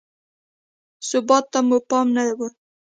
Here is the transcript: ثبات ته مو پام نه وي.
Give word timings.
ثبات 1.09 1.45
ته 1.51 1.59
مو 1.67 1.77
پام 1.89 2.07
نه 2.15 2.23
وي. 2.37 2.49